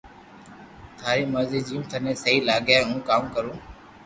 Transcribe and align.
ٿاري 0.99 1.23
مرزي 1.33 1.59
جيم 1.67 1.81
ٿني 1.91 2.13
سھي 2.23 2.33
لاگي 2.49 2.77
ھون 2.85 2.97
ڪاو 3.07 3.21
ڪرو 3.33 3.53